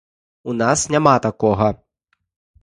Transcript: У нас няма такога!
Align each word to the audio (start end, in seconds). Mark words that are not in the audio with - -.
У 0.53 0.55
нас 0.61 0.85
няма 0.95 1.13
такога! 1.27 1.69